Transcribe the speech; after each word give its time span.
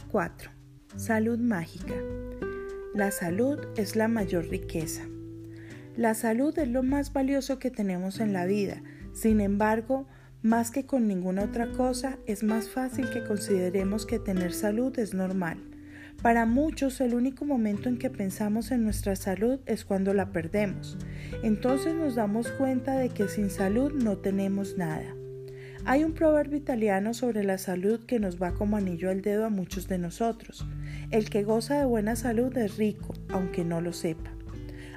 Día 0.00 0.08
4. 0.10 0.50
Salud 0.96 1.38
mágica. 1.38 1.94
La 2.94 3.10
salud 3.10 3.58
es 3.76 3.96
la 3.96 4.08
mayor 4.08 4.48
riqueza. 4.48 5.02
La 5.94 6.14
salud 6.14 6.58
es 6.58 6.68
lo 6.68 6.82
más 6.82 7.12
valioso 7.12 7.58
que 7.58 7.70
tenemos 7.70 8.18
en 8.18 8.32
la 8.32 8.46
vida. 8.46 8.82
Sin 9.12 9.42
embargo, 9.42 10.06
más 10.42 10.70
que 10.70 10.86
con 10.86 11.06
ninguna 11.06 11.42
otra 11.42 11.70
cosa, 11.72 12.18
es 12.26 12.42
más 12.42 12.70
fácil 12.70 13.10
que 13.10 13.24
consideremos 13.24 14.06
que 14.06 14.18
tener 14.18 14.54
salud 14.54 14.98
es 14.98 15.12
normal. 15.12 15.58
Para 16.22 16.46
muchos 16.46 17.00
el 17.02 17.14
único 17.14 17.44
momento 17.44 17.90
en 17.90 17.98
que 17.98 18.08
pensamos 18.08 18.70
en 18.70 18.84
nuestra 18.84 19.16
salud 19.16 19.60
es 19.66 19.84
cuando 19.84 20.14
la 20.14 20.32
perdemos. 20.32 20.96
Entonces 21.42 21.94
nos 21.94 22.14
damos 22.14 22.48
cuenta 22.52 22.96
de 22.96 23.10
que 23.10 23.28
sin 23.28 23.50
salud 23.50 23.92
no 23.92 24.16
tenemos 24.16 24.78
nada. 24.78 25.14
Hay 25.86 26.04
un 26.04 26.12
proverbio 26.12 26.58
italiano 26.58 27.14
sobre 27.14 27.42
la 27.42 27.58
salud 27.58 28.04
que 28.06 28.20
nos 28.20 28.40
va 28.40 28.52
como 28.52 28.76
anillo 28.76 29.10
al 29.10 29.22
dedo 29.22 29.46
a 29.46 29.50
muchos 29.50 29.88
de 29.88 29.98
nosotros. 29.98 30.66
El 31.10 31.30
que 31.30 31.42
goza 31.42 31.78
de 31.78 31.84
buena 31.84 32.16
salud 32.16 32.56
es 32.58 32.76
rico, 32.76 33.14
aunque 33.30 33.64
no 33.64 33.80
lo 33.80 33.92
sepa. 33.92 34.30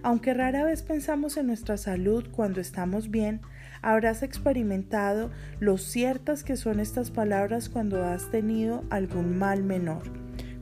Aunque 0.04 0.34
rara 0.34 0.66
vez 0.66 0.82
pensamos 0.82 1.38
en 1.38 1.48
nuestra 1.48 1.78
salud 1.78 2.26
cuando 2.32 2.60
estamos 2.60 3.10
bien, 3.10 3.40
habrás 3.82 4.24
experimentado 4.24 5.32
lo 5.60 5.78
ciertas 5.78 6.44
que 6.44 6.58
son 6.58 6.82
estas 6.82 7.12
palabras 7.12 7.70
cuando 7.70 8.04
has 8.04 8.30
tenido 8.30 8.84
algún 8.90 9.38
mal 9.38 9.64
menor 9.64 10.04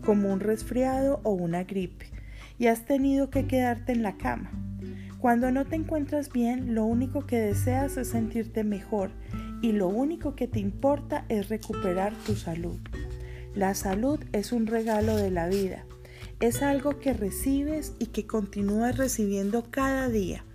como 0.02 0.32
un 0.32 0.40
resfriado 0.40 1.22
o 1.24 1.32
una 1.32 1.64
gripe, 1.64 2.08
y 2.58 2.68
has 2.68 2.86
tenido 2.86 3.30
que 3.30 3.46
quedarte 3.48 3.92
en 3.92 4.04
la 4.04 4.18
cama. 4.18 4.52
Cuando 5.20 5.52
no 5.52 5.66
te 5.66 5.76
encuentras 5.76 6.32
bien, 6.32 6.74
lo 6.74 6.86
único 6.86 7.28
que 7.28 7.40
deseas 7.40 7.98
es 7.98 8.10
sentirte 8.10 8.64
mejor 8.64 9.12
y 9.62 9.72
lo 9.72 9.88
único 9.88 10.36
que 10.36 10.48
te 10.48 10.60
importa 10.60 11.26
es 11.30 11.50
recuperar 11.50 12.14
tu 12.26 12.36
salud. 12.36 12.80
La 13.54 13.76
salud 13.76 14.20
es 14.32 14.52
un 14.52 14.68
regalo 14.68 15.18
de 15.18 15.30
la 15.30 15.48
vida. 15.48 15.86
Es 16.40 16.62
algo 16.62 17.00
que 17.00 17.14
recibes 17.14 17.94
y 18.00 18.08
que 18.08 18.26
continúas 18.26 18.98
recibiendo 18.98 19.64
cada 19.70 20.10
día. 20.10 20.46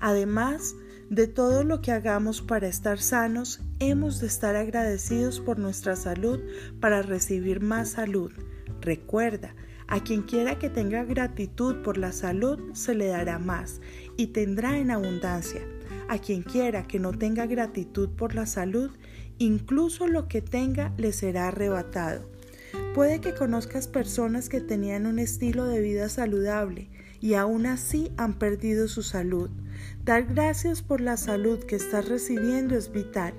Además 0.00 0.74
de 1.10 1.26
todo 1.26 1.62
lo 1.62 1.80
que 1.80 1.92
hagamos 1.92 2.42
para 2.42 2.68
estar 2.68 2.98
sanos, 2.98 3.60
hemos 3.78 4.20
de 4.20 4.26
estar 4.26 4.56
agradecidos 4.56 5.40
por 5.40 5.58
nuestra 5.58 5.96
salud 5.96 6.40
para 6.80 7.02
recibir 7.02 7.60
más 7.60 7.90
salud. 7.90 8.32
Recuerda, 8.80 9.54
a 9.86 10.00
quien 10.00 10.22
quiera 10.22 10.58
que 10.58 10.68
tenga 10.68 11.04
gratitud 11.04 11.82
por 11.82 11.96
la 11.96 12.12
salud, 12.12 12.74
se 12.74 12.94
le 12.94 13.06
dará 13.06 13.38
más 13.38 13.80
y 14.16 14.28
tendrá 14.28 14.78
en 14.78 14.90
abundancia. 14.90 15.62
A 16.08 16.18
quien 16.18 16.42
quiera 16.42 16.86
que 16.86 16.98
no 16.98 17.12
tenga 17.12 17.46
gratitud 17.46 18.08
por 18.08 18.34
la 18.34 18.46
salud, 18.46 18.90
incluso 19.36 20.06
lo 20.06 20.26
que 20.26 20.40
tenga 20.40 20.94
le 20.96 21.12
será 21.12 21.48
arrebatado. 21.48 22.28
Puede 22.94 23.20
que 23.20 23.34
conozcas 23.34 23.88
personas 23.88 24.48
que 24.48 24.60
tenían 24.60 25.06
un 25.06 25.18
estilo 25.18 25.64
de 25.66 25.80
vida 25.80 26.08
saludable 26.08 26.88
y 27.20 27.34
aún 27.34 27.66
así 27.66 28.10
han 28.16 28.38
perdido 28.38 28.88
su 28.88 29.02
salud. 29.02 29.50
Dar 30.04 30.24
gracias 30.24 30.82
por 30.82 31.00
la 31.00 31.16
salud 31.16 31.60
que 31.60 31.76
estás 31.76 32.08
recibiendo 32.08 32.76
es 32.76 32.90
vital. 32.90 33.34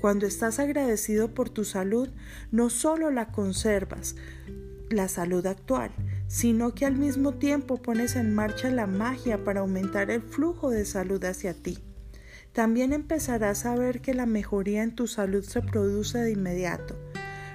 Cuando 0.00 0.26
estás 0.26 0.58
agradecido 0.58 1.34
por 1.34 1.50
tu 1.50 1.64
salud, 1.64 2.08
no 2.50 2.70
solo 2.70 3.10
la 3.10 3.30
conservas, 3.30 4.16
la 4.90 5.08
salud 5.08 5.46
actual, 5.46 5.90
sino 6.28 6.74
que 6.74 6.86
al 6.86 6.96
mismo 6.96 7.34
tiempo 7.34 7.82
pones 7.82 8.16
en 8.16 8.34
marcha 8.34 8.70
la 8.70 8.86
magia 8.86 9.44
para 9.44 9.60
aumentar 9.60 10.10
el 10.10 10.22
flujo 10.22 10.70
de 10.70 10.84
salud 10.84 11.22
hacia 11.24 11.54
ti. 11.54 11.78
También 12.56 12.94
empezarás 12.94 13.66
a 13.66 13.74
ver 13.74 14.00
que 14.00 14.14
la 14.14 14.24
mejoría 14.24 14.82
en 14.82 14.94
tu 14.94 15.06
salud 15.08 15.44
se 15.44 15.60
produce 15.60 16.16
de 16.16 16.30
inmediato. 16.30 16.96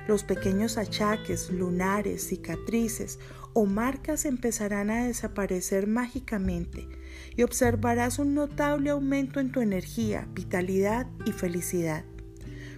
Los 0.08 0.24
pequeños 0.24 0.78
achaques, 0.78 1.50
lunares, 1.50 2.28
cicatrices 2.28 3.18
o 3.54 3.66
marcas 3.66 4.26
empezarán 4.26 4.92
a 4.92 5.08
desaparecer 5.08 5.88
mágicamente 5.88 6.88
y 7.36 7.42
observarás 7.42 8.20
un 8.20 8.36
notable 8.36 8.92
aumento 8.92 9.40
en 9.40 9.52
tu 9.52 9.62
energía, 9.62 10.28
vitalidad 10.36 11.08
y 11.26 11.32
felicidad. 11.32 12.06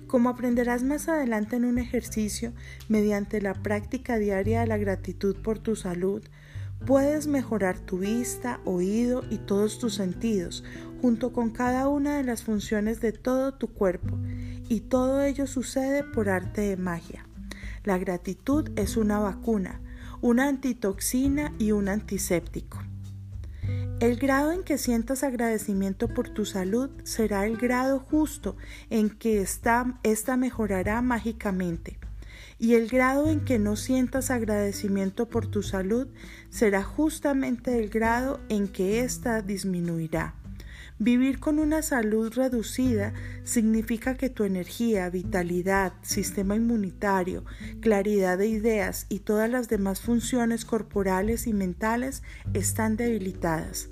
Como 0.08 0.30
aprenderás 0.30 0.82
más 0.82 1.10
adelante 1.10 1.58
en 1.58 1.66
un 1.66 1.78
ejercicio, 1.78 2.54
mediante 2.88 3.42
la 3.42 3.54
práctica 3.54 4.18
diaria 4.18 4.62
de 4.62 4.68
la 4.68 4.78
gratitud 4.78 5.36
por 5.42 5.60
tu 5.60 5.76
salud, 5.76 6.24
puedes 6.86 7.28
mejorar 7.28 7.80
tu 7.80 8.00
vista, 8.00 8.60
oído 8.66 9.24
y 9.30 9.38
todos 9.38 9.80
tus 9.80 9.96
sentidos, 9.96 10.64
junto 11.02 11.34
con 11.34 11.50
cada 11.50 11.88
una 11.88 12.18
de 12.18 12.24
las 12.24 12.44
funciones 12.44 13.02
de 13.02 13.12
todo 13.12 13.54
tu 13.54 13.68
cuerpo, 13.68 14.18
y 14.70 14.82
todo 14.82 15.22
ello 15.22 15.48
sucede 15.48 16.04
por 16.04 16.30
arte 16.30 16.62
de 16.62 16.78
magia. 16.78 17.26
La 17.84 17.98
gratitud 17.98 18.72
es 18.78 18.96
una 18.98 19.20
vacuna, 19.20 19.82
una 20.22 20.48
antitoxina 20.48 21.54
y 21.60 21.74
un 21.74 21.90
antiséptico. 21.90 22.80
El 24.00 24.18
grado 24.18 24.52
en 24.52 24.64
que 24.64 24.78
sientas 24.78 25.24
agradecimiento 25.24 26.08
por 26.10 26.30
tu 26.30 26.46
salud 26.46 26.90
será 27.04 27.46
el 27.46 27.58
grado 27.58 28.00
justo 28.00 28.58
en 28.90 29.10
que 29.10 29.42
esta, 29.42 29.86
mejorará 30.38 31.02
mágicamente. 31.02 32.00
Y 32.64 32.76
el 32.76 32.88
grado 32.88 33.30
en 33.30 33.42
que 33.42 33.60
no 33.60 33.76
sientas 33.76 34.32
agradecimiento 34.32 35.28
por 35.28 35.48
tu 35.48 35.64
salud 35.64 36.08
será 36.50 36.82
justamente 36.82 37.78
el 37.78 37.90
grado 37.90 38.40
en 38.48 38.70
que 38.70 39.02
ésta 39.02 39.42
disminuirá. 39.42 40.36
Vivir 40.98 41.42
con 41.42 41.60
una 41.60 41.82
salud 41.82 42.32
reducida 42.34 43.12
significa 43.44 44.16
que 44.16 44.30
tu 44.30 44.46
energía, 44.46 45.10
vitalidad, 45.10 45.92
sistema 46.04 46.56
inmunitario, 46.56 47.44
claridad 47.82 48.38
de 48.38 48.48
ideas 48.48 49.08
y 49.10 49.20
todas 49.20 49.50
las 49.50 49.68
demás 49.68 50.00
funciones 50.00 50.64
corporales 50.64 51.48
y 51.48 51.52
mentales 51.52 52.24
están 52.54 52.96
debilitadas. 52.96 53.90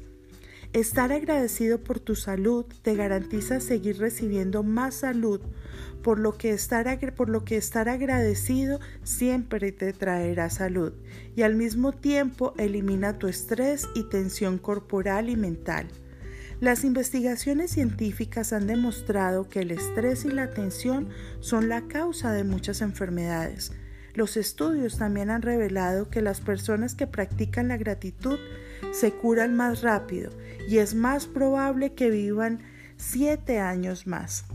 Estar 0.72 1.12
agradecido 1.12 1.84
por 1.84 2.00
tu 2.00 2.16
salud 2.16 2.64
te 2.84 2.96
garantiza 2.96 3.60
seguir 3.60 3.98
recibiendo 3.98 4.64
más 4.64 4.96
salud, 4.96 5.42
por 6.02 6.20
lo 6.20 6.38
que 6.38 6.52
estar, 6.52 7.14
por 7.14 7.30
lo 7.30 7.44
que 7.44 7.58
estar 7.58 7.90
agradecido 7.90 8.80
siempre 9.04 9.72
te 9.72 9.94
traerá 9.94 10.50
salud 10.50 10.94
y 11.36 11.44
al 11.44 11.56
mismo 11.56 11.92
tiempo 11.92 12.54
elimina 12.58 13.18
tu 13.18 13.28
estrés 13.28 13.88
y 13.96 14.04
tensión 14.04 14.58
corporal 14.58 15.30
y 15.30 15.36
mental. 15.36 15.88
Las 16.60 16.84
investigaciones 16.84 17.72
científicas 17.72 18.54
han 18.54 18.68
demostrado 18.68 19.50
que 19.50 19.62
el 19.62 19.72
estrés 19.72 20.26
y 20.26 20.30
la 20.30 20.52
tensión 20.52 21.10
son 21.40 21.70
la 21.70 21.88
causa 21.88 22.34
de 22.34 22.44
muchas 22.44 22.82
enfermedades. 22.82 23.72
Los 24.14 24.38
estudios 24.38 24.98
también 24.98 25.32
han 25.32 25.42
revelado 25.42 26.10
que 26.10 26.22
las 26.22 26.40
personas 26.42 26.94
que 26.94 27.08
practican 27.08 27.70
la 27.70 27.78
gratitud 27.78 28.38
se 28.92 29.12
curan 29.12 29.56
más 29.56 29.82
rápido 29.82 30.32
y 30.68 30.78
es 30.78 30.94
más 30.94 31.26
probable 31.26 31.94
que 31.94 32.12
vivan 32.12 32.60
siete 32.98 33.58
años 33.60 34.06
más. 34.06 34.46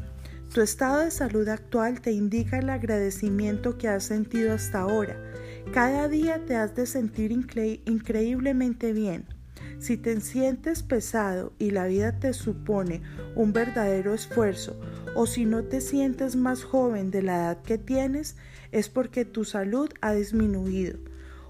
Tu 0.52 0.60
estado 0.62 1.00
de 1.00 1.10
salud 1.10 1.48
actual 1.48 2.00
te 2.00 2.12
indica 2.12 2.58
el 2.58 2.70
agradecimiento 2.70 3.76
que 3.76 3.88
has 3.88 4.04
sentido 4.04 4.54
hasta 4.54 4.80
ahora. 4.80 5.20
Cada 5.72 6.08
día 6.08 6.44
te 6.46 6.56
has 6.56 6.74
de 6.74 6.86
sentir 6.86 7.32
increíblemente 7.32 8.92
bien. 8.92 9.26
Si 9.78 9.98
te 9.98 10.18
sientes 10.20 10.82
pesado 10.82 11.52
y 11.58 11.70
la 11.70 11.86
vida 11.86 12.18
te 12.18 12.32
supone 12.32 13.02
un 13.34 13.52
verdadero 13.52 14.14
esfuerzo, 14.14 14.80
o 15.14 15.26
si 15.26 15.44
no 15.44 15.64
te 15.64 15.80
sientes 15.80 16.36
más 16.36 16.64
joven 16.64 17.10
de 17.10 17.22
la 17.22 17.36
edad 17.36 17.62
que 17.62 17.76
tienes, 17.76 18.36
es 18.72 18.88
porque 18.88 19.24
tu 19.24 19.44
salud 19.44 19.90
ha 20.00 20.12
disminuido. 20.14 20.98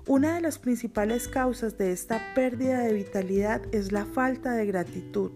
Una 0.08 0.34
de 0.34 0.40
las 0.40 0.58
principales 0.58 1.28
causas 1.28 1.78
de 1.78 1.92
esta 1.92 2.20
pérdida 2.34 2.80
de 2.80 2.92
vitalidad 2.92 3.62
es 3.72 3.92
la 3.92 4.04
falta 4.04 4.54
de 4.54 4.66
gratitud. 4.66 5.30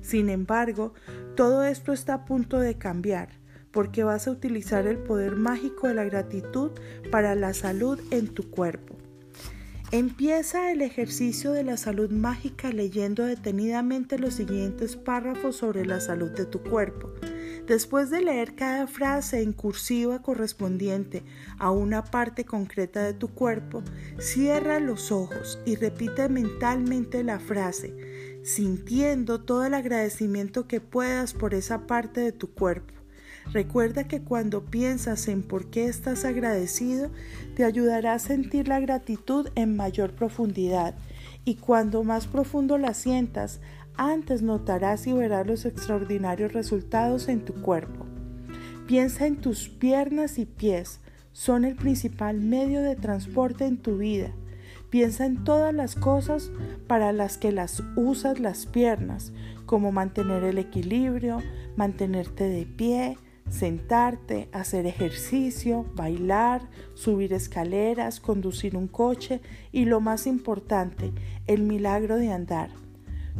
Sin 0.00 0.30
embargo, 0.30 0.94
todo 1.36 1.64
esto 1.64 1.92
está 1.92 2.14
a 2.14 2.24
punto 2.24 2.58
de 2.58 2.78
cambiar, 2.78 3.28
porque 3.70 4.04
vas 4.04 4.26
a 4.26 4.30
utilizar 4.30 4.86
el 4.86 4.96
poder 4.96 5.36
mágico 5.36 5.86
de 5.86 5.92
la 5.92 6.04
gratitud 6.04 6.70
para 7.12 7.34
la 7.34 7.52
salud 7.52 8.00
en 8.10 8.28
tu 8.28 8.50
cuerpo. 8.50 8.96
Empieza 9.92 10.72
el 10.72 10.80
ejercicio 10.80 11.52
de 11.52 11.62
la 11.62 11.76
salud 11.76 12.10
mágica 12.10 12.72
leyendo 12.72 13.24
detenidamente 13.24 14.18
los 14.18 14.34
siguientes 14.34 14.96
párrafos 14.96 15.56
sobre 15.56 15.84
la 15.84 16.00
salud 16.00 16.30
de 16.30 16.46
tu 16.46 16.62
cuerpo. 16.62 17.12
Después 17.66 18.10
de 18.10 18.22
leer 18.22 18.54
cada 18.54 18.86
frase 18.86 19.42
en 19.42 19.52
cursiva 19.52 20.22
correspondiente 20.22 21.22
a 21.58 21.70
una 21.70 22.02
parte 22.02 22.44
concreta 22.44 23.04
de 23.04 23.12
tu 23.12 23.28
cuerpo, 23.28 23.82
cierra 24.18 24.80
los 24.80 25.12
ojos 25.12 25.58
y 25.66 25.76
repite 25.76 26.28
mentalmente 26.28 27.22
la 27.22 27.38
frase, 27.38 27.94
sintiendo 28.46 29.40
todo 29.40 29.66
el 29.66 29.74
agradecimiento 29.74 30.68
que 30.68 30.80
puedas 30.80 31.34
por 31.34 31.52
esa 31.52 31.88
parte 31.88 32.20
de 32.20 32.30
tu 32.30 32.52
cuerpo. 32.52 32.94
Recuerda 33.52 34.06
que 34.06 34.22
cuando 34.22 34.64
piensas 34.64 35.26
en 35.26 35.42
por 35.42 35.68
qué 35.68 35.86
estás 35.86 36.24
agradecido, 36.24 37.10
te 37.56 37.64
ayudará 37.64 38.14
a 38.14 38.20
sentir 38.20 38.68
la 38.68 38.78
gratitud 38.78 39.48
en 39.56 39.74
mayor 39.74 40.14
profundidad 40.14 40.94
y 41.44 41.56
cuando 41.56 42.04
más 42.04 42.28
profundo 42.28 42.78
la 42.78 42.94
sientas, 42.94 43.60
antes 43.96 44.42
notarás 44.42 45.08
y 45.08 45.12
verás 45.12 45.44
los 45.44 45.64
extraordinarios 45.64 46.52
resultados 46.52 47.28
en 47.28 47.44
tu 47.44 47.52
cuerpo. 47.52 48.06
Piensa 48.86 49.26
en 49.26 49.36
tus 49.36 49.68
piernas 49.68 50.38
y 50.38 50.46
pies, 50.46 51.00
son 51.32 51.64
el 51.64 51.74
principal 51.74 52.40
medio 52.40 52.80
de 52.80 52.94
transporte 52.94 53.66
en 53.66 53.78
tu 53.78 53.98
vida. 53.98 54.32
Piensa 54.90 55.26
en 55.26 55.42
todas 55.44 55.74
las 55.74 55.94
cosas 55.94 56.50
para 56.86 57.12
las 57.12 57.38
que 57.38 57.52
las 57.52 57.82
usas 57.96 58.38
las 58.38 58.66
piernas, 58.66 59.32
como 59.66 59.92
mantener 59.92 60.44
el 60.44 60.58
equilibrio, 60.58 61.42
mantenerte 61.76 62.44
de 62.44 62.66
pie, 62.66 63.18
sentarte, 63.48 64.48
hacer 64.52 64.86
ejercicio, 64.86 65.86
bailar, 65.94 66.68
subir 66.94 67.32
escaleras, 67.32 68.20
conducir 68.20 68.76
un 68.76 68.88
coche 68.88 69.40
y 69.72 69.84
lo 69.84 70.00
más 70.00 70.26
importante, 70.26 71.12
el 71.46 71.62
milagro 71.62 72.16
de 72.16 72.32
andar. 72.32 72.70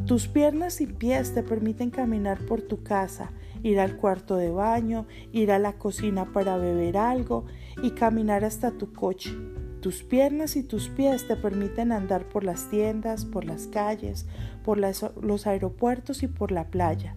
Tus 0.04 0.28
piernas 0.28 0.80
y 0.80 0.86
pies 0.86 1.32
te 1.32 1.42
permiten 1.42 1.90
caminar 1.90 2.38
por 2.40 2.60
tu 2.60 2.82
casa, 2.82 3.30
ir 3.62 3.80
al 3.80 3.96
cuarto 3.96 4.36
de 4.36 4.50
baño, 4.50 5.06
ir 5.32 5.50
a 5.50 5.58
la 5.58 5.72
cocina 5.72 6.32
para 6.32 6.58
beber 6.58 6.96
algo 6.96 7.46
y 7.82 7.92
caminar 7.92 8.44
hasta 8.44 8.72
tu 8.72 8.92
coche. 8.92 9.34
Tus 9.86 10.02
piernas 10.02 10.56
y 10.56 10.64
tus 10.64 10.88
pies 10.88 11.28
te 11.28 11.36
permiten 11.36 11.92
andar 11.92 12.28
por 12.28 12.42
las 12.42 12.68
tiendas, 12.70 13.24
por 13.24 13.44
las 13.44 13.68
calles, 13.68 14.26
por 14.64 14.78
los 14.78 15.46
aeropuertos 15.46 16.24
y 16.24 16.26
por 16.26 16.50
la 16.50 16.72
playa. 16.72 17.14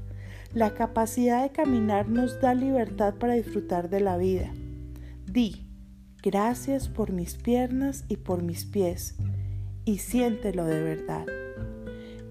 La 0.54 0.76
capacidad 0.76 1.42
de 1.42 1.50
caminar 1.50 2.10
nos 2.10 2.40
da 2.40 2.54
libertad 2.54 3.16
para 3.16 3.34
disfrutar 3.34 3.90
de 3.90 4.02
la 4.02 4.18
vida. 4.18 4.54
Di, 5.26 5.66
gracias 6.22 6.90
por 6.90 7.12
mis 7.12 7.34
piernas 7.34 8.06
y 8.08 8.18
por 8.18 8.44
mis 8.44 8.66
pies, 8.66 9.16
y 9.84 9.98
siéntelo 9.98 10.64
de 10.66 10.84
verdad. 10.84 11.26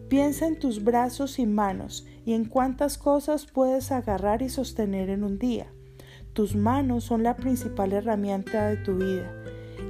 Piensa 0.09 0.47
en 0.47 0.57
tus 0.61 0.85
brazos 0.85 1.41
y 1.41 1.47
manos 1.47 2.07
y 2.25 2.35
en 2.35 2.45
cuántas 2.45 2.97
cosas 2.97 3.47
puedes 3.47 3.91
agarrar 3.91 4.43
y 4.43 4.51
sostener 4.51 5.11
en 5.11 5.25
un 5.25 5.41
día. 5.41 5.67
Tus 6.33 6.55
manos 6.55 7.03
son 7.03 7.25
la 7.25 7.35
principal 7.35 7.93
herramienta 7.93 8.69
de 8.69 8.77
tu 8.77 8.99
vida 8.99 9.38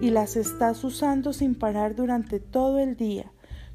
y 0.01 0.11
las 0.11 0.37
estás 0.37 0.85
usando 0.85 1.33
sin 1.33 1.55
parar 1.55 1.95
durante 1.95 2.41
todo 2.41 2.79
el 2.79 2.97
día 2.97 3.33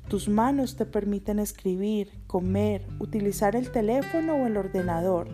tus 0.07 0.27
manos 0.27 0.75
te 0.75 0.86
permiten 0.86 1.39
escribir, 1.39 2.12
comer, 2.27 2.86
utilizar 3.00 3.56
el 3.56 3.71
teléfono 3.71 4.36
o 4.36 4.48
el 4.48 4.57
ordenador, 4.57 5.30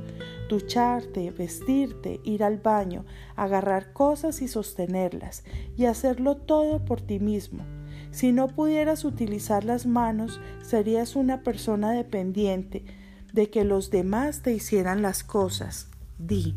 ducharte, 0.47 1.31
vestirte, 1.31 2.19
ir 2.23 2.43
al 2.43 2.57
baño, 2.57 3.05
agarrar 3.35 3.93
cosas 3.93 4.41
y 4.41 4.47
sostenerlas, 4.47 5.43
y 5.75 5.85
hacerlo 5.85 6.37
todo 6.37 6.85
por 6.85 7.01
ti 7.01 7.19
mismo. 7.19 7.63
Si 8.11 8.31
no 8.31 8.47
pudieras 8.47 9.05
utilizar 9.05 9.65
las 9.65 9.85
manos, 9.85 10.39
serías 10.61 11.15
una 11.15 11.43
persona 11.43 11.91
dependiente 11.91 12.85
de 13.33 13.49
que 13.49 13.63
los 13.63 13.91
demás 13.91 14.41
te 14.41 14.53
hicieran 14.53 15.01
las 15.01 15.23
cosas. 15.23 15.89
Di, 16.17 16.55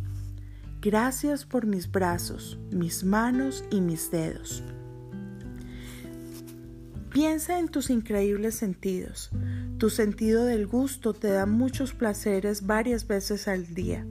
gracias 0.83 1.45
por 1.45 1.65
mis 1.65 1.91
brazos, 1.93 2.59
mis 2.73 3.05
manos 3.05 3.65
y 3.71 3.81
mis 3.81 4.11
dedos. 4.11 4.65
Piensa 7.11 7.61
en 7.61 7.69
tus 7.69 7.89
increíbles 7.89 8.57
sentidos. 8.57 9.31
Tu 9.79 9.91
sentido 9.91 10.45
del 10.45 10.67
gusto 10.67 11.15
te 11.15 11.29
da 11.29 11.47
muchos 11.47 11.93
placeres 11.95 12.67
varias 12.67 13.07
veces 13.07 13.47
al 13.47 13.75
día, 13.75 14.05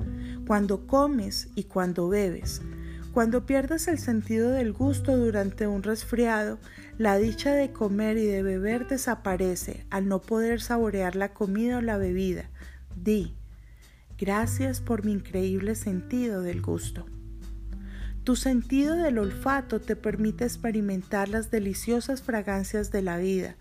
cuando 0.47 0.88
comes 0.88 1.50
y 1.56 1.65
cuando 1.65 2.07
bebes. 2.07 2.62
Cuando 3.12 3.45
pierdes 3.45 3.89
el 3.89 4.00
sentido 4.00 4.51
del 4.51 4.71
gusto 4.71 5.17
durante 5.17 5.67
un 5.67 5.83
resfriado, 5.83 6.57
la 6.97 7.17
dicha 7.17 7.53
de 7.53 7.74
comer 7.74 8.17
y 8.17 8.25
de 8.25 8.44
beber 8.44 8.88
desaparece 8.88 9.85
al 9.89 10.07
no 10.07 10.21
poder 10.21 10.62
saborear 10.62 11.17
la 11.17 11.33
comida 11.33 11.79
o 11.79 11.81
la 11.81 11.97
bebida. 11.97 12.50
Di, 12.95 13.35
gracias 14.21 14.81
por 14.81 15.03
mi 15.03 15.13
increíble 15.13 15.73
sentido 15.73 16.44
del 16.44 16.62
gusto. 16.62 17.07
Tu 18.23 18.35
sentido 18.35 18.95
del 18.95 19.18
olfato 19.18 19.81
te 19.81 19.95
permite 19.95 20.44
experimentar 20.44 21.27
las 21.27 21.50
deliciosas 21.50 22.21
fragancias 22.21 22.91
de 22.91 23.01
la 23.01 23.18
vida, 23.18 23.56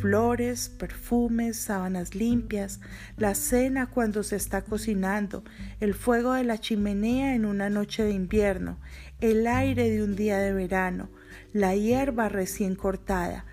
flores, 0.00 0.68
perfumes, 0.68 1.58
sábanas 1.58 2.16
limpias, 2.16 2.80
la 3.18 3.36
cena 3.36 3.86
cuando 3.86 4.24
se 4.24 4.34
está 4.34 4.62
cocinando, 4.62 5.44
el 5.78 5.94
fuego 5.94 6.32
de 6.32 6.42
la 6.42 6.58
chimenea 6.58 7.36
en 7.36 7.46
una 7.46 7.70
noche 7.70 8.02
de 8.02 8.10
invierno, 8.10 8.80
el 9.20 9.46
aire 9.46 9.90
de 9.90 10.02
un 10.02 10.16
día 10.16 10.38
de 10.38 10.52
verano, 10.52 11.08
la 11.52 11.76
hierba 11.76 12.28
recién 12.28 12.74
cortada, 12.74 13.44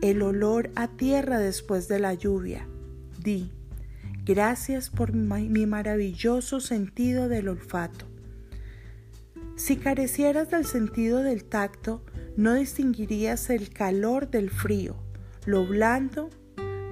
el 0.00 0.22
olor 0.22 0.70
a 0.74 0.88
tierra 0.88 1.38
después 1.38 1.86
de 1.86 1.98
la 1.98 2.14
lluvia. 2.14 2.66
Di, 3.22 3.52
gracias 4.24 4.90
por 4.90 5.12
mi 5.12 5.66
maravilloso 5.66 6.60
sentido 6.60 7.28
del 7.28 7.48
olfato. 7.48 8.06
Si 9.56 9.76
carecieras 9.76 10.50
del 10.50 10.64
sentido 10.64 11.22
del 11.22 11.44
tacto, 11.44 12.04
no 12.36 12.54
distinguirías 12.54 13.50
el 13.50 13.70
calor 13.70 14.30
del 14.30 14.50
frío, 14.50 14.96
lo 15.44 15.66
blando 15.66 16.30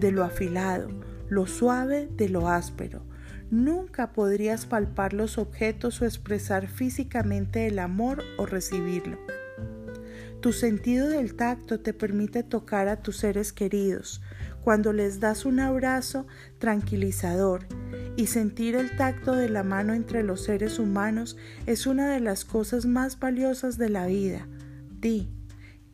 de 0.01 0.13
lo 0.13 0.25
afilado, 0.25 0.89
lo 1.29 1.47
suave 1.47 2.09
de 2.17 2.29
lo 2.29 2.49
áspero. 2.49 3.03
Nunca 3.51 4.13
podrías 4.13 4.67
palpar 4.67 5.13
los 5.13 5.39
objetos 5.39 6.01
o 6.01 6.05
expresar 6.05 6.69
físicamente 6.69 7.67
el 7.67 7.79
amor 7.79 8.23
o 8.39 8.47
recibirlo. 8.47 9.19
Tu 10.41 10.55
sentido 10.55 11.09
del 11.11 11.35
tacto 11.35 11.81
te 11.81 11.93
permite 11.93 12.43
tocar 12.43 12.89
a 12.89 13.03
tus 13.03 13.19
seres 13.19 13.53
queridos 13.53 14.23
cuando 14.65 14.95
les 14.95 15.21
das 15.21 15.45
un 15.45 15.61
abrazo 15.61 16.27
tranquilizador 16.59 17.67
y 18.17 18.27
sentir 18.27 18.75
el 18.75 18.97
tacto 18.97 19.35
de 19.35 19.51
la 19.51 19.63
mano 19.65 19.93
entre 19.93 20.23
los 20.23 20.43
seres 20.43 20.79
humanos 20.79 21.37
es 21.67 21.87
una 21.87 22.11
de 22.11 22.21
las 22.21 22.47
cosas 22.47 22.87
más 22.87 23.19
valiosas 23.19 23.77
de 23.77 23.91
la 23.91 24.07
vida. 24.07 24.49
Di, 24.99 25.29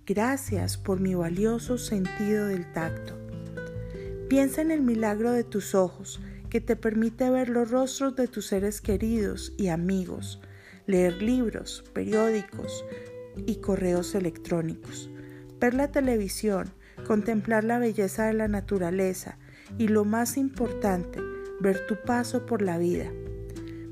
gracias 0.06 0.76
por 0.76 1.00
mi 1.00 1.16
valioso 1.16 1.76
sentido 1.76 2.46
del 2.46 2.70
tacto. 2.72 3.14
Piensa 4.28 4.62
en 4.62 4.70
el 4.70 4.82
milagro 4.82 5.32
de 5.32 5.42
tus 5.42 5.74
ojos, 5.74 6.20
que 6.50 6.60
te 6.60 6.76
permite 6.76 7.28
ver 7.30 7.48
los 7.48 7.72
rostros 7.72 8.14
de 8.14 8.28
tus 8.28 8.46
seres 8.46 8.80
queridos 8.80 9.52
y 9.56 9.68
amigos, 9.68 10.40
leer 10.86 11.20
libros, 11.20 11.84
periódicos 11.92 12.84
y 13.46 13.56
correos 13.56 14.14
electrónicos, 14.14 15.10
ver 15.60 15.74
la 15.74 15.90
televisión, 15.90 16.70
contemplar 17.06 17.64
la 17.64 17.78
belleza 17.78 18.26
de 18.26 18.34
la 18.34 18.48
naturaleza 18.48 19.38
y 19.78 19.88
lo 19.88 20.04
más 20.04 20.36
importante, 20.36 21.20
ver 21.60 21.86
tu 21.86 21.96
paso 22.04 22.46
por 22.46 22.62
la 22.62 22.78
vida. 22.78 23.10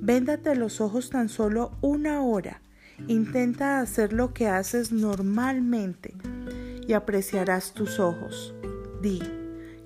Véndate 0.00 0.54
los 0.54 0.80
ojos 0.80 1.10
tan 1.10 1.28
solo 1.28 1.72
una 1.80 2.22
hora. 2.22 2.60
Intenta 3.08 3.80
hacer 3.80 4.12
lo 4.12 4.32
que 4.34 4.46
haces 4.46 4.92
normalmente 4.92 6.14
y 6.86 6.92
apreciarás 6.92 7.72
tus 7.72 7.98
ojos. 7.98 8.54
Di, 9.00 9.22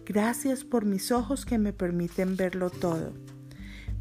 gracias 0.05 0.65
por 0.65 0.85
mis 0.85 1.13
ojos 1.13 1.47
que 1.47 1.59
me 1.59 1.73
permiten 1.73 2.37
verlo 2.37 2.71
todo. 2.71 3.13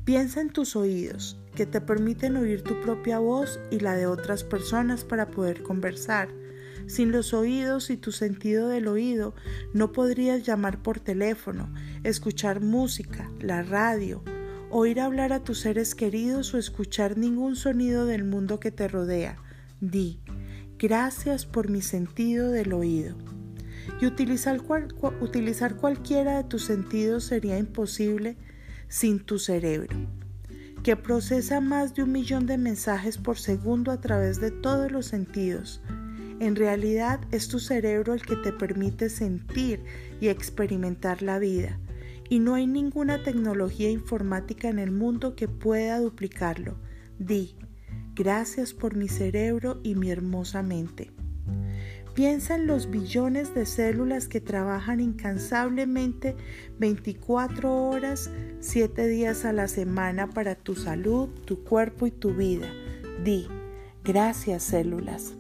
Piensa 0.04 0.42
en 0.42 0.50
tus 0.50 0.76
oídos, 0.76 1.40
que 1.58 1.66
te 1.66 1.82
permiten 1.82 2.38
oír 2.38 2.62
tu 2.62 2.80
propia 2.82 3.18
voz 3.18 3.60
y 3.72 3.80
la 3.80 3.96
de 3.96 4.06
otras 4.06 4.44
personas 4.44 5.04
para 5.04 5.32
poder 5.32 5.64
conversar. 5.64 6.30
Sin 6.86 7.12
los 7.12 7.34
oídos 7.34 7.90
y 7.90 7.98
tu 7.98 8.12
sentido 8.12 8.68
del 8.68 8.88
oído, 8.88 9.34
no 9.74 9.92
podrías 9.92 10.44
llamar 10.44 10.84
por 10.84 11.00
teléfono, 11.00 11.74
escuchar 12.04 12.62
música, 12.62 13.32
la 13.40 13.64
radio, 13.64 14.24
oír 14.70 15.00
hablar 15.00 15.34
a 15.34 15.44
tus 15.44 15.62
seres 15.62 15.96
queridos 15.96 16.54
o 16.54 16.60
escuchar 16.60 17.18
ningún 17.18 17.56
sonido 17.56 18.06
del 18.06 18.24
mundo 18.24 18.60
que 18.60 18.70
te 18.70 18.88
rodea. 18.88 19.38
Di, 19.82 20.20
gracias 20.78 21.48
por 21.48 21.72
mi 21.72 21.82
sentido 21.82 22.52
del 22.52 22.72
oído. 22.72 23.18
Y 24.00 24.06
utilizar, 24.06 24.62
utilizar 25.22 25.76
cualquiera 25.76 26.38
de 26.38 26.44
tus 26.44 26.66
sentidos 26.66 27.24
sería 27.24 27.58
imposible 27.58 28.38
sin 28.90 29.20
tu 29.20 29.40
cerebro, 29.40 29.98
que 30.88 30.96
procesa 30.96 31.60
más 31.60 31.94
de 31.96 32.03
un 32.03 32.13
millón 32.13 32.46
de 32.46 32.58
mensajes 32.58 33.17
por 33.17 33.38
segundo 33.38 33.91
a 33.91 34.00
través 34.00 34.39
de 34.39 34.51
todos 34.51 34.89
los 34.89 35.06
sentidos 35.06 35.82
en 36.39 36.56
realidad 36.56 37.20
es 37.32 37.50
tu 37.50 37.60
cerebro 37.60 38.13
el 38.13 38.22
que 38.22 38.38
te 38.38 38.53
permite 38.53 39.10
sentir 39.10 39.84
y 40.22 40.29
experimentar 40.29 41.24
la 41.24 41.39
vida, 41.39 41.77
y 42.29 42.39
no 42.39 42.53
hay 42.53 42.67
ninguna 42.67 43.24
tecnología 43.24 43.89
informática 43.89 44.70
en 44.70 44.79
el 44.79 44.91
mundo 44.91 45.36
que 45.36 45.48
pueda 45.48 46.00
duplicarlo. 46.00 46.77
Di, 47.17 47.56
gracias 48.15 48.74
por 48.74 48.96
mi 48.96 49.08
cerebro 49.08 49.79
y 49.84 49.96
mi 49.96 50.12
hermosa 50.12 50.62
mente. 50.62 51.12
Piensa 52.18 52.56
en 52.56 52.66
los 52.66 52.90
billones 52.90 53.54
de 53.54 53.68
células 53.68 54.28
que 54.28 54.42
trabajan 54.42 55.00
incansablemente 55.00 56.36
24 56.80 57.90
horas, 57.90 58.32
7 58.60 59.06
días 59.06 59.46
a 59.46 59.54
la 59.54 59.68
semana 59.68 60.28
para 60.28 60.56
tu 60.56 60.74
salud, 60.74 61.30
tu 61.46 61.64
cuerpo 61.64 62.08
y 62.08 62.12
tu 62.12 62.34
vida. 62.34 62.70
Di, 63.24 63.48
gracias 64.04 64.64
células. 64.64 65.36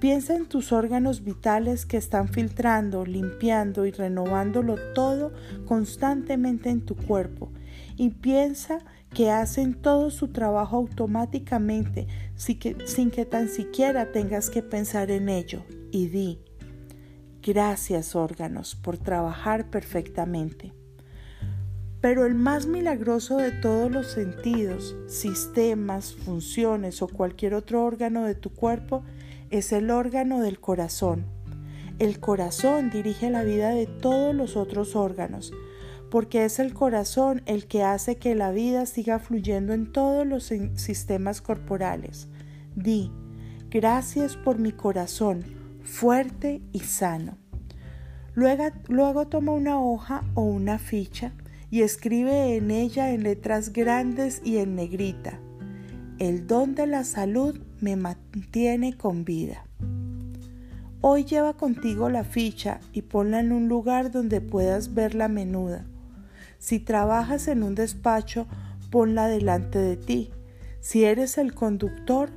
Piensa 0.00 0.34
en 0.34 0.46
tus 0.46 0.72
órganos 0.72 1.22
vitales 1.22 1.86
que 1.86 1.96
están 1.96 2.26
filtrando, 2.26 3.06
limpiando 3.06 3.86
y 3.86 3.92
renovándolo 3.92 4.78
todo 4.94 5.32
constantemente 5.64 6.70
en 6.70 6.80
tu 6.80 6.96
cuerpo. 6.96 7.52
Y 7.96 8.10
piensa 8.10 8.80
que 9.14 9.30
hacen 9.30 9.74
todo 9.74 10.10
su 10.10 10.26
trabajo 10.26 10.76
automáticamente 10.76 12.08
sin 12.34 12.58
que, 12.58 12.76
sin 12.86 13.12
que 13.12 13.24
tan 13.24 13.48
siquiera 13.48 14.10
tengas 14.10 14.50
que 14.50 14.64
pensar 14.64 15.12
en 15.12 15.28
ello. 15.28 15.62
Y 15.92 16.08
di, 16.08 16.40
gracias 17.42 18.14
órganos 18.14 18.76
por 18.76 18.98
trabajar 18.98 19.70
perfectamente. 19.70 20.72
Pero 22.00 22.24
el 22.24 22.34
más 22.34 22.66
milagroso 22.66 23.36
de 23.36 23.50
todos 23.50 23.90
los 23.90 24.06
sentidos, 24.06 24.96
sistemas, 25.06 26.14
funciones 26.14 27.02
o 27.02 27.08
cualquier 27.08 27.54
otro 27.54 27.84
órgano 27.84 28.24
de 28.24 28.34
tu 28.34 28.50
cuerpo 28.50 29.02
es 29.50 29.72
el 29.72 29.90
órgano 29.90 30.40
del 30.40 30.60
corazón. 30.60 31.26
El 31.98 32.18
corazón 32.18 32.88
dirige 32.88 33.28
la 33.28 33.44
vida 33.44 33.70
de 33.70 33.86
todos 33.86 34.34
los 34.34 34.56
otros 34.56 34.96
órganos, 34.96 35.52
porque 36.10 36.46
es 36.46 36.58
el 36.58 36.72
corazón 36.72 37.42
el 37.44 37.66
que 37.66 37.82
hace 37.82 38.16
que 38.16 38.34
la 38.34 38.50
vida 38.52 38.86
siga 38.86 39.18
fluyendo 39.18 39.74
en 39.74 39.92
todos 39.92 40.26
los 40.26 40.44
sistemas 40.76 41.42
corporales. 41.42 42.28
Di, 42.74 43.12
gracias 43.68 44.36
por 44.36 44.58
mi 44.58 44.72
corazón, 44.72 45.59
fuerte 45.90 46.62
y 46.72 46.80
sano. 46.80 47.36
Luego, 48.34 48.68
luego 48.88 49.26
toma 49.26 49.52
una 49.52 49.80
hoja 49.80 50.22
o 50.34 50.42
una 50.42 50.78
ficha 50.78 51.32
y 51.68 51.82
escribe 51.82 52.56
en 52.56 52.70
ella 52.70 53.10
en 53.10 53.24
letras 53.24 53.72
grandes 53.72 54.40
y 54.44 54.58
en 54.58 54.76
negrita. 54.76 55.40
El 56.18 56.46
don 56.46 56.74
de 56.74 56.86
la 56.86 57.02
salud 57.02 57.60
me 57.80 57.96
mantiene 57.96 58.96
con 58.96 59.24
vida. 59.24 59.64
Hoy 61.00 61.24
lleva 61.24 61.54
contigo 61.54 62.08
la 62.08 62.24
ficha 62.24 62.80
y 62.92 63.02
ponla 63.02 63.40
en 63.40 63.52
un 63.52 63.68
lugar 63.68 64.12
donde 64.12 64.40
puedas 64.40 64.94
verla 64.94 65.28
menuda. 65.28 65.86
Si 66.58 66.78
trabajas 66.78 67.48
en 67.48 67.62
un 67.62 67.74
despacho, 67.74 68.46
ponla 68.90 69.26
delante 69.26 69.78
de 69.78 69.96
ti. 69.96 70.30
Si 70.80 71.04
eres 71.04 71.36
el 71.36 71.52
conductor, 71.52 72.30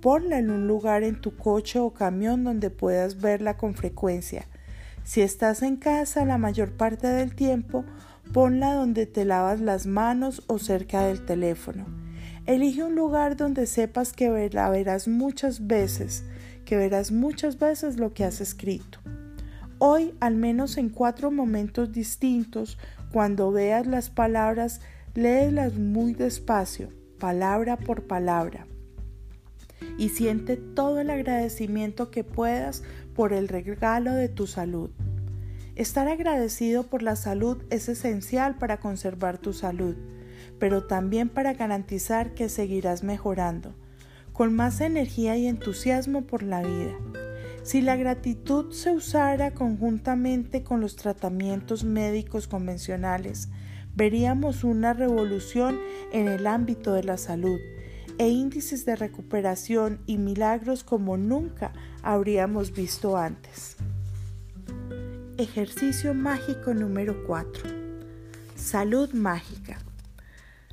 ponla 0.00 0.38
en 0.38 0.50
un 0.50 0.66
lugar 0.66 1.02
en 1.02 1.20
tu 1.20 1.36
coche 1.36 1.78
o 1.78 1.92
camión 1.92 2.44
donde 2.44 2.70
puedas 2.70 3.20
verla 3.20 3.56
con 3.56 3.74
frecuencia. 3.74 4.46
Si 5.04 5.22
estás 5.22 5.62
en 5.62 5.76
casa 5.76 6.24
la 6.24 6.38
mayor 6.38 6.72
parte 6.72 7.06
del 7.06 7.34
tiempo, 7.34 7.84
ponla 8.32 8.74
donde 8.74 9.06
te 9.06 9.24
lavas 9.24 9.60
las 9.60 9.86
manos 9.86 10.42
o 10.46 10.58
cerca 10.58 11.06
del 11.06 11.24
teléfono. 11.24 11.86
Elige 12.46 12.82
un 12.82 12.94
lugar 12.94 13.36
donde 13.36 13.66
sepas 13.66 14.12
que 14.12 14.50
la 14.52 14.70
verás 14.70 15.08
muchas 15.08 15.66
veces, 15.66 16.24
que 16.64 16.76
verás 16.76 17.10
muchas 17.10 17.58
veces 17.58 17.98
lo 17.98 18.12
que 18.12 18.24
has 18.24 18.40
escrito. 18.40 19.00
Hoy, 19.78 20.14
al 20.20 20.34
menos 20.34 20.76
en 20.76 20.88
cuatro 20.88 21.30
momentos 21.30 21.92
distintos, 21.92 22.78
cuando 23.12 23.52
veas 23.52 23.86
las 23.86 24.10
palabras, 24.10 24.80
léelas 25.14 25.74
muy 25.74 26.14
despacio, 26.14 26.90
palabra 27.18 27.76
por 27.76 28.06
palabra, 28.06 28.66
y 29.96 30.10
siente 30.10 30.56
todo 30.56 31.00
el 31.00 31.10
agradecimiento 31.10 32.10
que 32.10 32.24
puedas 32.24 32.82
por 33.14 33.32
el 33.32 33.48
regalo 33.48 34.14
de 34.14 34.28
tu 34.28 34.46
salud. 34.46 34.90
Estar 35.74 36.08
agradecido 36.08 36.84
por 36.84 37.02
la 37.02 37.16
salud 37.16 37.62
es 37.70 37.88
esencial 37.88 38.56
para 38.58 38.78
conservar 38.78 39.38
tu 39.38 39.52
salud 39.52 39.96
pero 40.58 40.84
también 40.84 41.28
para 41.28 41.54
garantizar 41.54 42.34
que 42.34 42.48
seguirás 42.48 43.02
mejorando, 43.02 43.74
con 44.32 44.54
más 44.54 44.80
energía 44.80 45.36
y 45.36 45.46
entusiasmo 45.46 46.22
por 46.22 46.42
la 46.42 46.62
vida. 46.62 46.96
Si 47.62 47.80
la 47.80 47.96
gratitud 47.96 48.72
se 48.72 48.92
usara 48.92 49.52
conjuntamente 49.52 50.62
con 50.62 50.80
los 50.80 50.96
tratamientos 50.96 51.84
médicos 51.84 52.48
convencionales, 52.48 53.48
veríamos 53.94 54.64
una 54.64 54.94
revolución 54.94 55.78
en 56.12 56.28
el 56.28 56.46
ámbito 56.46 56.92
de 56.92 57.04
la 57.04 57.18
salud 57.18 57.58
e 58.18 58.28
índices 58.28 58.84
de 58.84 58.96
recuperación 58.96 60.00
y 60.06 60.18
milagros 60.18 60.84
como 60.84 61.16
nunca 61.16 61.72
habríamos 62.02 62.72
visto 62.72 63.16
antes. 63.16 63.76
Ejercicio 65.38 66.14
mágico 66.14 66.74
número 66.74 67.24
4. 67.24 67.62
Salud 68.56 69.12
mágica. 69.12 69.78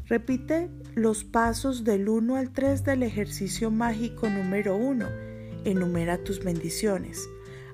Repite 0.08 0.70
los 0.96 1.24
pasos 1.24 1.84
del 1.84 2.10
1 2.10 2.36
al 2.36 2.52
3 2.52 2.84
del 2.84 3.04
ejercicio 3.04 3.70
mágico 3.70 4.28
número 4.28 4.76
1. 4.76 5.08
Enumera 5.66 6.24
tus 6.24 6.44
bendiciones. 6.44 7.28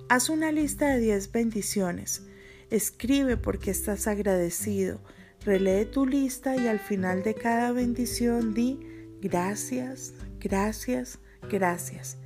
Haz 0.09 0.29
una 0.29 0.51
lista 0.51 0.89
de 0.89 0.99
10 0.99 1.31
bendiciones. 1.31 2.23
Escribe 2.69 3.37
por 3.37 3.59
qué 3.59 3.71
estás 3.71 4.07
agradecido. 4.07 4.99
Relee 5.45 5.85
tu 5.85 6.05
lista 6.05 6.57
y 6.57 6.67
al 6.67 6.79
final 6.79 7.23
de 7.23 7.35
cada 7.35 7.71
bendición 7.71 8.53
di 8.53 8.90
gracias, 9.21 10.13
gracias, 10.39 11.19
gracias. 11.49 12.17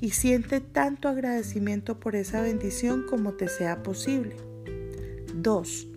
Y 0.00 0.10
siente 0.10 0.60
tanto 0.60 1.08
agradecimiento 1.08 1.98
por 1.98 2.16
esa 2.16 2.40
bendición 2.42 3.04
como 3.08 3.34
te 3.34 3.48
sea 3.48 3.82
posible. 3.82 4.36
2. 5.34 5.88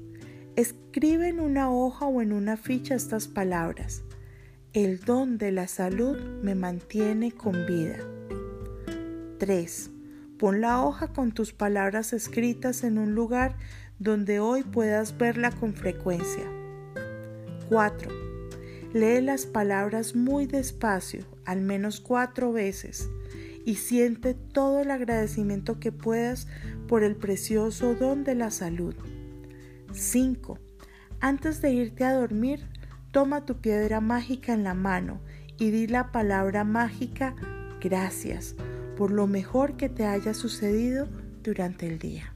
Escribe 0.56 1.30
en 1.30 1.40
una 1.40 1.72
hoja 1.72 2.06
o 2.06 2.22
en 2.22 2.34
una 2.34 2.58
ficha 2.58 2.96
estas 2.96 3.28
palabras. 3.28 4.04
El 4.74 5.00
don 5.02 5.38
de 5.38 5.52
la 5.52 5.68
salud 5.68 6.18
me 6.42 6.56
mantiene 6.56 7.32
con 7.32 7.66
vida. 7.66 7.98
3. 9.38 9.92
Pon 10.38 10.62
la 10.62 10.84
hoja 10.84 11.14
con 11.14 11.32
tus 11.32 11.54
palabras 11.54 12.14
escritas 12.14 12.84
en 12.84 12.98
un 12.98 13.14
lugar 13.14 13.58
donde 14.00 14.40
hoy 14.40 14.64
puedas 14.64 15.18
verla 15.18 15.52
con 15.52 15.74
frecuencia. 15.74 16.46
4. 17.70 18.21
Lee 18.94 19.22
las 19.22 19.46
palabras 19.46 20.16
muy 20.16 20.46
despacio, 20.46 21.26
al 21.46 21.62
menos 21.62 22.02
cuatro 22.02 22.52
veces, 22.52 23.10
y 23.66 23.76
siente 23.76 24.34
todo 24.34 24.82
el 24.82 24.92
agradecimiento 24.92 25.80
que 25.80 25.92
puedas 25.92 26.48
por 26.88 27.04
el 27.04 27.16
precioso 27.16 27.96
don 27.96 28.24
de 28.24 28.36
la 28.36 28.52
salud. 28.52 28.96
5. 29.94 30.60
Antes 31.20 31.62
de 31.62 31.72
irte 31.72 32.04
a 32.04 32.14
dormir, 32.14 32.68
toma 33.12 33.46
tu 33.46 33.62
piedra 33.62 34.02
mágica 34.02 34.54
en 34.54 34.64
la 34.64 34.74
mano 34.74 35.22
y 35.58 35.72
di 35.72 35.88
la 35.88 36.12
palabra 36.12 36.64
mágica 36.64 37.36
gracias 37.80 38.56
por 38.98 39.12
lo 39.12 39.26
mejor 39.26 39.78
que 39.78 39.90
te 39.90 40.06
haya 40.06 40.34
sucedido 40.34 41.08
durante 41.44 41.88
el 41.88 41.98
día. 41.98 42.34